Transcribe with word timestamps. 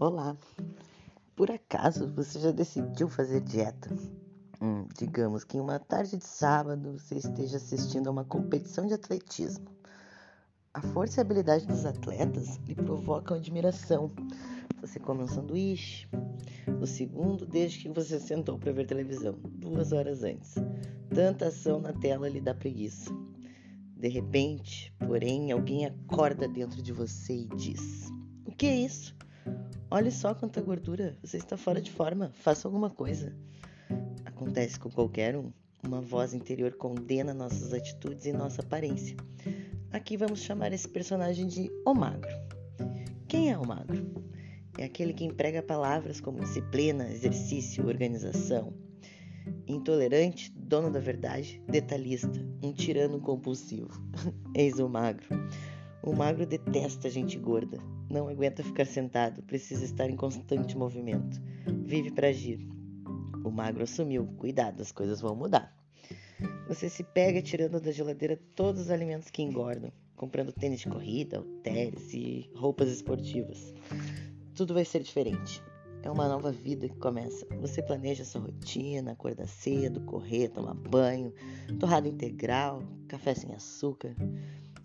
Olá! 0.00 0.36
Por 1.34 1.50
acaso 1.50 2.06
você 2.14 2.38
já 2.38 2.52
decidiu 2.52 3.08
fazer 3.08 3.40
dieta? 3.40 3.90
Hum, 4.62 4.86
digamos 4.96 5.42
que 5.42 5.56
em 5.56 5.60
uma 5.60 5.80
tarde 5.80 6.16
de 6.16 6.24
sábado 6.24 6.96
você 6.96 7.16
esteja 7.16 7.56
assistindo 7.56 8.06
a 8.06 8.12
uma 8.12 8.24
competição 8.24 8.86
de 8.86 8.94
atletismo. 8.94 9.66
A 10.72 10.80
força 10.80 11.18
e 11.18 11.20
a 11.20 11.24
habilidade 11.24 11.66
dos 11.66 11.84
atletas 11.84 12.58
lhe 12.58 12.76
provocam 12.76 13.36
admiração. 13.36 14.08
Você 14.80 15.00
come 15.00 15.24
um 15.24 15.26
sanduíche, 15.26 16.06
o 16.80 16.86
segundo 16.86 17.44
desde 17.44 17.80
que 17.80 17.88
você 17.88 18.20
sentou 18.20 18.56
para 18.56 18.70
ver 18.70 18.86
televisão, 18.86 19.34
duas 19.42 19.90
horas 19.90 20.22
antes. 20.22 20.54
Tanta 21.12 21.48
ação 21.48 21.80
na 21.80 21.92
tela 21.92 22.28
lhe 22.28 22.40
dá 22.40 22.54
preguiça. 22.54 23.10
De 23.96 24.06
repente, 24.06 24.94
porém, 25.00 25.50
alguém 25.50 25.86
acorda 25.86 26.46
dentro 26.46 26.80
de 26.80 26.92
você 26.92 27.32
e 27.32 27.48
diz: 27.56 28.08
O 28.46 28.52
que 28.52 28.66
é 28.66 28.76
isso? 28.76 29.18
Olhe 29.90 30.10
só 30.10 30.34
quanta 30.34 30.60
gordura, 30.60 31.16
você 31.22 31.38
está 31.38 31.56
fora 31.56 31.80
de 31.80 31.90
forma, 31.90 32.30
faça 32.34 32.68
alguma 32.68 32.90
coisa. 32.90 33.34
Acontece 34.22 34.78
com 34.78 34.90
qualquer 34.90 35.34
um. 35.34 35.50
Uma 35.82 36.00
voz 36.00 36.34
interior 36.34 36.74
condena 36.74 37.32
nossas 37.32 37.72
atitudes 37.72 38.26
e 38.26 38.32
nossa 38.32 38.60
aparência. 38.60 39.16
Aqui 39.90 40.14
vamos 40.18 40.40
chamar 40.42 40.74
esse 40.74 40.86
personagem 40.86 41.46
de 41.46 41.70
O 41.86 41.94
Magro. 41.94 42.30
Quem 43.26 43.50
é 43.50 43.56
o 43.56 43.66
Magro? 43.66 44.06
É 44.76 44.84
aquele 44.84 45.14
que 45.14 45.24
emprega 45.24 45.62
palavras 45.62 46.20
como 46.20 46.40
disciplina, 46.40 47.10
exercício, 47.10 47.86
organização. 47.86 48.74
Intolerante, 49.66 50.52
dono 50.54 50.90
da 50.90 51.00
verdade, 51.00 51.62
detalhista, 51.66 52.46
um 52.62 52.74
tirano 52.74 53.18
compulsivo. 53.20 53.90
Eis 54.54 54.78
o 54.78 54.88
magro. 54.88 55.26
O 56.02 56.14
magro 56.14 56.46
detesta 56.46 57.10
gente 57.10 57.36
gorda, 57.38 57.78
não 58.08 58.28
aguenta 58.28 58.62
ficar 58.62 58.86
sentado, 58.86 59.42
precisa 59.42 59.84
estar 59.84 60.08
em 60.08 60.16
constante 60.16 60.76
movimento. 60.76 61.40
Vive 61.84 62.12
para 62.12 62.28
agir. 62.28 62.66
O 63.44 63.50
magro 63.50 63.82
assumiu: 63.82 64.26
cuidado, 64.38 64.80
as 64.80 64.92
coisas 64.92 65.20
vão 65.20 65.34
mudar. 65.34 65.76
Você 66.68 66.88
se 66.88 67.02
pega 67.02 67.42
tirando 67.42 67.80
da 67.80 67.90
geladeira 67.90 68.38
todos 68.54 68.82
os 68.82 68.90
alimentos 68.90 69.28
que 69.28 69.42
engordam, 69.42 69.90
comprando 70.14 70.52
tênis 70.52 70.80
de 70.80 70.88
corrida, 70.88 71.38
halteres 71.38 72.14
e 72.14 72.48
roupas 72.54 72.88
esportivas. 72.90 73.74
Tudo 74.54 74.74
vai 74.74 74.84
ser 74.84 75.02
diferente. 75.02 75.62
É 76.02 76.10
uma 76.10 76.28
nova 76.28 76.52
vida 76.52 76.88
que 76.88 76.96
começa. 76.96 77.44
Você 77.60 77.82
planeja 77.82 78.24
sua 78.24 78.42
rotina, 78.42 79.12
acordar 79.12 79.48
cedo, 79.48 80.00
correr, 80.02 80.48
tomar 80.48 80.74
banho, 80.74 81.34
torrada 81.80 82.06
integral, 82.06 82.82
café 83.08 83.34
sem 83.34 83.52
açúcar 83.52 84.14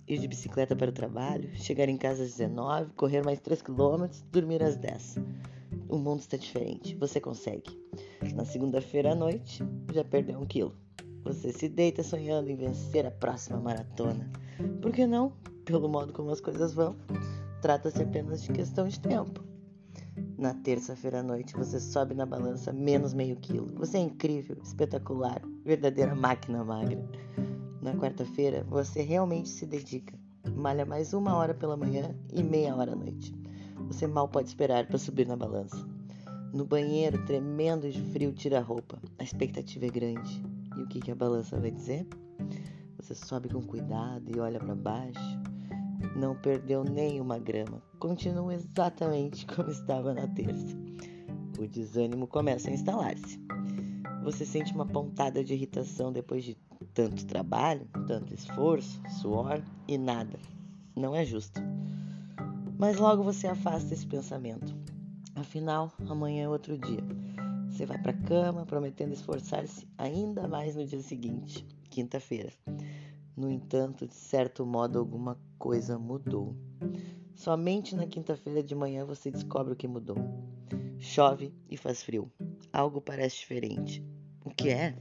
ir 0.08 0.20
de 0.20 0.28
bicicleta 0.28 0.76
para 0.76 0.90
o 0.90 0.94
trabalho, 0.94 1.50
chegar 1.56 1.90
em 1.90 1.98
casa 1.98 2.24
às 2.24 2.32
19, 2.32 2.92
correr 2.96 3.24
mais 3.24 3.40
3 3.40 3.62
km, 3.62 4.06
dormir 4.32 4.62
às 4.64 4.76
10. 4.76 5.18
O 5.88 5.98
mundo 5.98 6.20
está 6.20 6.38
diferente, 6.38 6.96
você 6.96 7.20
consegue. 7.20 7.80
Na 8.34 8.46
segunda-feira 8.46 9.12
à 9.12 9.16
noite, 9.16 9.64
já 9.94 10.04
perdeu 10.04 10.40
um 10.40 10.46
quilo. 10.46 10.76
Você 11.24 11.54
se 11.54 11.70
deita 11.70 12.04
sonhando 12.04 12.50
em 12.50 12.56
vencer 12.56 13.06
a 13.06 13.12
próxima 13.12 13.60
maratona. 13.60 14.30
Por 14.82 14.92
que 14.92 15.06
não? 15.06 15.34
Pelo 15.64 15.88
modo 15.88 16.12
como 16.12 16.32
as 16.32 16.42
coisas 16.42 16.74
vão, 16.74 16.96
trata-se 17.62 18.02
apenas 18.02 18.44
de 18.44 18.52
questão 18.52 18.88
de 18.88 19.00
tempo. 19.00 19.42
Na 20.38 20.54
terça-feira 20.54 21.20
à 21.20 21.24
noite, 21.24 21.56
você 21.56 21.80
sobe 21.80 22.14
na 22.14 22.26
balança 22.26 22.74
menos 22.74 23.14
meio 23.14 23.38
quilo. 23.38 23.72
Você 23.76 23.98
é 23.98 24.02
incrível, 24.02 24.58
espetacular, 24.62 25.42
verdadeira 25.64 26.14
máquina 26.14 26.64
magra. 26.64 27.02
Na 27.84 27.94
quarta-feira, 27.94 28.64
você 28.70 29.02
realmente 29.02 29.50
se 29.50 29.66
dedica. 29.66 30.18
Malha 30.56 30.86
mais 30.86 31.14
uma 31.14 31.36
hora 31.36 31.54
pela 31.54 31.76
manhã 31.76 32.16
e 32.32 32.42
meia 32.42 32.74
hora 32.74 32.94
à 32.94 32.96
noite. 32.96 33.36
Você 33.88 34.08
mal 34.08 34.26
pode 34.30 34.48
esperar 34.48 34.88
para 34.88 34.98
subir 34.98 35.28
na 35.28 35.36
balança. 35.36 35.86
No 36.54 36.64
banheiro, 36.64 37.26
tremendo 37.26 37.92
de 37.92 38.02
frio, 38.02 38.32
tira 38.32 38.60
a 38.60 38.62
roupa. 38.62 39.02
A 39.20 39.24
expectativa 39.24 39.86
é 39.86 39.90
grande. 39.90 40.42
E 40.78 40.82
o 40.82 40.88
que, 40.88 41.02
que 41.02 41.12
a 41.12 41.16
balança 41.16 41.60
vai 41.60 41.72
dizer? 41.72 42.08
Você 42.96 43.14
sobe 43.14 43.50
com 43.50 43.62
cuidado 43.62 44.34
e 44.34 44.40
olha 44.40 44.62
para 44.62 44.76
baixo. 44.76 45.42
Não 46.16 46.38
perdeu 46.38 46.86
nem 46.86 47.20
uma 47.20 47.38
grama. 47.38 47.84
Continua 48.00 48.54
exatamente 48.54 49.46
como 49.54 49.70
estava 49.70 50.14
na 50.14 50.26
terça. 50.26 50.78
O 51.60 51.68
desânimo 51.68 52.28
começa 52.28 52.70
a 52.70 52.74
instalar-se. 52.74 53.38
Você 54.24 54.46
sente 54.46 54.74
uma 54.74 54.86
pontada 54.86 55.44
de 55.44 55.54
irritação 55.54 56.14
depois 56.14 56.46
de 56.46 56.56
tanto 56.94 57.26
trabalho, 57.26 57.88
tanto 58.08 58.34
esforço, 58.34 59.02
suor 59.20 59.64
e 59.88 59.98
nada. 59.98 60.40
Não 60.96 61.16
é 61.16 61.26
justo. 61.26 61.60
Mas 62.78 62.98
logo 62.98 63.24
você 63.24 63.48
afasta 63.48 63.94
esse 63.94 64.06
pensamento. 64.06 64.76
Afinal, 65.36 65.92
amanhã 66.08 66.46
é 66.46 66.50
outro 66.50 66.78
dia. 66.78 67.04
Você 67.70 67.86
vai 67.86 67.98
para 67.98 68.12
a 68.12 68.22
cama 68.22 68.66
prometendo 68.66 69.14
esforçar-se 69.14 69.88
ainda 69.98 70.48
mais 70.48 70.76
no 70.76 70.86
dia 70.86 71.02
seguinte, 71.02 71.66
quinta-feira. 71.90 72.52
No 73.36 73.50
entanto, 73.50 74.08
de 74.08 74.14
certo 74.14 74.64
modo, 74.64 75.00
alguma 75.00 75.40
coisa 75.58 75.98
mudou. 75.98 76.56
Somente 77.34 77.96
na 77.96 78.06
quinta-feira 78.06 78.62
de 78.62 78.76
manhã 78.76 79.06
você 79.06 79.32
descobre 79.32 79.74
o 79.74 79.76
que 79.76 79.88
mudou. 79.88 80.18
Chove 81.00 81.52
e 81.68 81.76
faz 81.76 82.04
frio. 82.04 82.32
Algo 82.72 83.02
parece 83.02 83.38
diferente. 83.40 84.06
O 84.46 84.52
que 84.52 84.70
é? 84.70 84.96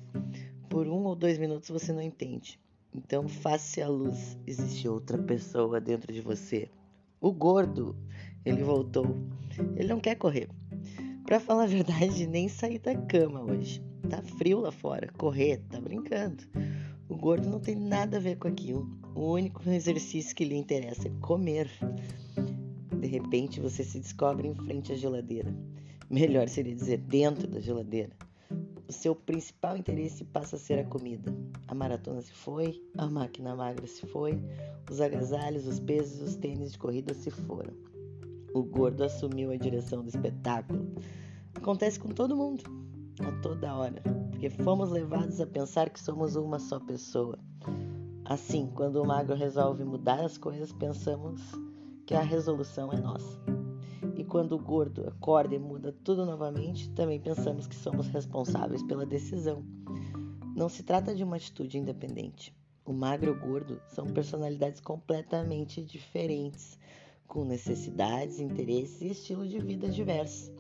Por 0.73 0.89
um 0.89 1.05
ou 1.05 1.15
dois 1.15 1.37
minutos 1.37 1.69
você 1.69 1.93
não 1.93 2.01
entende. 2.01 2.59
Então 2.95 3.29
faça 3.29 3.85
a 3.85 3.89
luz. 3.89 4.39
Existe 4.47 4.89
outra 4.89 5.19
pessoa 5.19 5.79
dentro 5.79 6.11
de 6.11 6.23
você. 6.23 6.71
O 7.21 7.31
gordo, 7.31 7.95
ele 8.43 8.63
voltou. 8.63 9.19
Ele 9.77 9.89
não 9.89 10.01
quer 10.01 10.15
correr. 10.15 10.49
Para 11.27 11.39
falar 11.39 11.65
a 11.65 11.67
verdade, 11.67 12.27
nem 12.27 12.49
sair 12.49 12.79
da 12.79 12.97
cama 12.97 13.43
hoje. 13.43 13.85
Tá 14.09 14.23
frio 14.23 14.61
lá 14.61 14.73
fora. 14.73 15.13
Correr, 15.19 15.59
tá 15.69 15.79
brincando. 15.79 16.43
O 17.07 17.19
gordo 17.19 17.51
não 17.51 17.61
tem 17.61 17.77
nada 17.77 18.17
a 18.17 18.21
ver 18.21 18.39
com 18.39 18.49
aquilo. 18.49 18.89
O 19.15 19.33
único 19.33 19.69
exercício 19.69 20.35
que 20.35 20.47
lhe 20.47 20.57
interessa 20.57 21.07
é 21.07 21.13
comer. 21.21 21.69
De 22.99 23.07
repente 23.09 23.61
você 23.61 23.85
se 23.85 24.01
descobre 24.01 24.49
em 24.49 24.55
frente 24.55 24.91
à 24.91 24.97
geladeira. 24.97 25.55
Melhor 26.09 26.49
seria 26.49 26.75
dizer 26.75 26.97
dentro 26.97 27.47
da 27.47 27.61
geladeira. 27.61 28.17
O 28.93 28.95
seu 28.95 29.17
principal 29.17 29.75
interesse 29.75 30.23
passa 30.23 30.57
a 30.57 30.59
ser 30.59 30.79
a 30.79 30.85
comida. 30.85 31.35
A 31.67 31.75
maratona 31.75 32.21
se 32.21 32.31
foi, 32.31 32.79
a 32.99 33.09
máquina 33.09 33.57
magra 33.57 33.87
se 33.87 34.05
foi, 34.05 34.39
os 34.91 35.01
agasalhos, 35.01 35.67
os 35.67 35.81
pesos, 35.81 36.21
os 36.21 36.37
tênis 36.37 36.73
de 36.73 36.79
corrida 36.79 37.15
se 37.15 37.31
foram. 37.31 37.73
O 38.53 38.63
gordo 38.63 39.03
assumiu 39.03 39.51
a 39.51 39.57
direção 39.57 40.03
do 40.03 40.11
espetáculo. 40.11 40.95
Acontece 41.55 41.99
com 41.99 42.11
todo 42.11 42.37
mundo, 42.37 42.65
a 43.21 43.33
toda 43.41 43.75
hora, 43.75 44.03
porque 44.31 44.51
fomos 44.51 44.91
levados 44.91 45.41
a 45.41 45.47
pensar 45.47 45.89
que 45.89 45.99
somos 45.99 46.37
uma 46.37 46.59
só 46.59 46.79
pessoa. 46.79 47.39
Assim, 48.27 48.71
quando 48.75 48.97
o 48.97 49.07
magro 49.07 49.35
resolve 49.35 49.85
mudar 49.85 50.23
as 50.23 50.37
coisas, 50.37 50.71
pensamos 50.71 51.41
que 52.05 52.13
a 52.13 52.21
resolução 52.21 52.93
é 52.93 53.01
nossa. 53.01 53.62
Quando 54.33 54.53
o 54.53 54.59
gordo 54.59 55.07
acorda 55.07 55.55
e 55.55 55.59
muda 55.59 55.95
tudo 56.03 56.25
novamente, 56.25 56.89
também 56.93 57.21
pensamos 57.21 57.67
que 57.67 57.75
somos 57.75 58.09
responsáveis 58.09 58.83
pela 58.83 59.05
decisão. 59.05 59.63
Não 60.57 60.71
se 60.71 60.83
trata 60.83 61.15
de 61.15 61.23
uma 61.23 61.37
atitude 61.37 61.77
independente. 61.77 62.57
O 62.83 62.95
magro 62.95 63.29
e 63.29 63.31
o 63.31 63.39
gordo 63.39 63.79
são 63.89 64.07
personalidades 64.07 64.81
completamente 64.81 65.85
diferentes, 65.85 66.79
com 67.29 67.45
necessidades, 67.45 68.41
interesses 68.41 69.03
e 69.03 69.09
estilo 69.09 69.47
de 69.47 69.59
vida 69.59 69.87
diversos. 69.91 70.51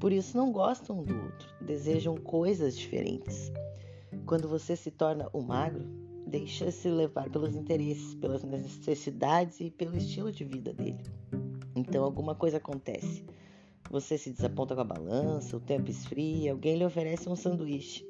Por 0.00 0.10
isso 0.10 0.34
não 0.34 0.50
gostam 0.50 1.00
um 1.00 1.04
do 1.04 1.14
outro, 1.14 1.50
desejam 1.60 2.16
coisas 2.16 2.78
diferentes. 2.78 3.52
Quando 4.24 4.48
você 4.48 4.74
se 4.74 4.90
torna 4.90 5.28
o 5.34 5.42
magro, 5.42 5.84
deixa-se 6.26 6.88
levar 6.88 7.28
pelos 7.28 7.54
interesses, 7.54 8.14
pelas 8.14 8.42
necessidades 8.42 9.60
e 9.60 9.70
pelo 9.70 9.98
estilo 9.98 10.32
de 10.32 10.44
vida 10.44 10.72
dele. 10.72 11.04
Então 11.78 12.02
alguma 12.02 12.34
coisa 12.34 12.56
acontece. 12.56 13.24
Você 13.88 14.18
se 14.18 14.32
desaponta 14.32 14.74
com 14.74 14.80
a 14.80 14.84
balança, 14.84 15.56
o 15.56 15.60
tempo 15.60 15.88
esfria, 15.88 16.50
alguém 16.50 16.76
lhe 16.76 16.84
oferece 16.84 17.28
um 17.28 17.36
sanduíche. 17.36 18.04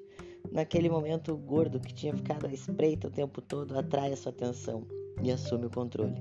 Naquele 0.51 0.89
momento, 0.89 1.33
o 1.33 1.37
gordo 1.37 1.79
que 1.79 1.93
tinha 1.93 2.17
ficado 2.17 2.47
à 2.47 2.53
espreita 2.53 3.09
o 3.09 3.11
tempo 3.11 3.43
todo 3.43 3.79
atrai 3.79 4.11
a 4.11 4.17
sua 4.17 4.33
atenção 4.33 4.87
e 5.23 5.31
assume 5.31 5.67
o 5.67 5.71
controle. 5.71 6.15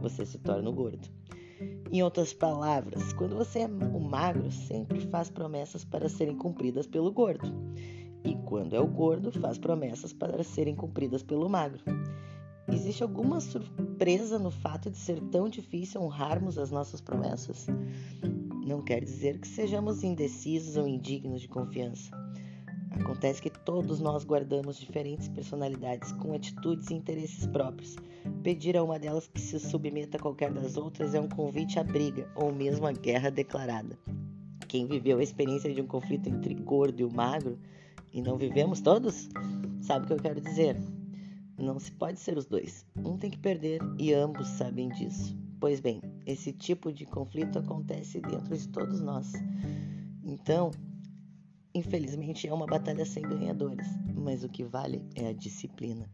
Você 0.00 0.24
se 0.24 0.38
torna 0.38 0.70
o 0.70 0.72
gordo. 0.72 1.08
Em 1.90 2.02
outras 2.04 2.32
palavras, 2.32 3.12
quando 3.14 3.36
você 3.36 3.60
é 3.60 3.66
o 3.66 4.00
magro, 4.00 4.50
sempre 4.52 5.00
faz 5.08 5.28
promessas 5.28 5.84
para 5.84 6.08
serem 6.08 6.36
cumpridas 6.36 6.86
pelo 6.86 7.10
gordo. 7.10 7.52
E 8.24 8.36
quando 8.46 8.76
é 8.76 8.80
o 8.80 8.86
gordo, 8.86 9.32
faz 9.32 9.58
promessas 9.58 10.12
para 10.12 10.44
serem 10.44 10.76
cumpridas 10.76 11.24
pelo 11.24 11.48
magro. 11.48 11.82
Existe 12.68 13.02
alguma 13.02 13.40
surpresa 13.40 14.38
no 14.38 14.50
fato 14.50 14.90
de 14.90 14.96
ser 14.96 15.20
tão 15.30 15.48
difícil 15.48 16.02
honrarmos 16.02 16.58
as 16.58 16.70
nossas 16.70 17.00
promessas? 17.00 17.66
Não 18.64 18.80
quer 18.80 19.02
dizer 19.02 19.38
que 19.38 19.48
sejamos 19.48 20.04
indecisos 20.04 20.76
ou 20.76 20.86
indignos 20.86 21.40
de 21.40 21.48
confiança. 21.48 22.10
Acontece 22.92 23.40
que 23.40 23.50
todos 23.50 24.00
nós 24.00 24.24
guardamos 24.24 24.78
diferentes 24.78 25.28
personalidades 25.28 26.12
com 26.12 26.34
atitudes 26.34 26.90
e 26.90 26.94
interesses 26.94 27.46
próprios. 27.46 27.96
Pedir 28.42 28.76
a 28.76 28.84
uma 28.84 28.98
delas 28.98 29.26
que 29.26 29.40
se 29.40 29.58
submeta 29.58 30.16
a 30.16 30.20
qualquer 30.20 30.52
das 30.52 30.76
outras 30.76 31.14
é 31.14 31.20
um 31.20 31.28
convite 31.28 31.78
à 31.78 31.84
briga 31.84 32.30
ou 32.34 32.52
mesmo 32.52 32.86
à 32.86 32.92
guerra 32.92 33.30
declarada. 33.30 33.98
Quem 34.68 34.86
viveu 34.86 35.18
a 35.18 35.22
experiência 35.22 35.72
de 35.72 35.80
um 35.80 35.86
conflito 35.86 36.28
entre 36.28 36.54
gordo 36.54 37.00
e 37.00 37.04
o 37.04 37.12
magro, 37.12 37.58
e 38.12 38.22
não 38.22 38.36
vivemos 38.36 38.80
todos, 38.80 39.28
sabe 39.80 40.04
o 40.04 40.06
que 40.08 40.12
eu 40.14 40.18
quero 40.18 40.40
dizer. 40.40 40.76
Não 41.58 41.78
se 41.78 41.92
pode 41.92 42.18
ser 42.18 42.36
os 42.36 42.46
dois. 42.46 42.86
Um 42.96 43.16
tem 43.16 43.30
que 43.30 43.38
perder 43.38 43.80
e 43.98 44.12
ambos 44.12 44.48
sabem 44.48 44.88
disso. 44.88 45.36
Pois 45.60 45.80
bem, 45.80 46.00
esse 46.26 46.52
tipo 46.52 46.92
de 46.92 47.06
conflito 47.06 47.58
acontece 47.58 48.20
dentro 48.20 48.56
de 48.56 48.68
todos 48.68 49.00
nós. 49.00 49.32
Então, 50.24 50.70
Infelizmente 51.74 52.46
é 52.46 52.52
uma 52.52 52.66
batalha 52.66 53.04
sem 53.06 53.22
ganhadores, 53.22 53.86
mas 54.14 54.44
o 54.44 54.48
que 54.48 54.62
vale 54.62 55.02
é 55.14 55.28
a 55.28 55.32
disciplina. 55.32 56.06